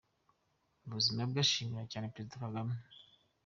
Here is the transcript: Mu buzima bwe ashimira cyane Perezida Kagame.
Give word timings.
Mu 0.83 0.87
buzima 0.97 1.21
bwe 1.29 1.39
ashimira 1.45 1.85
cyane 1.91 2.11
Perezida 2.13 2.41
Kagame. 2.43 2.73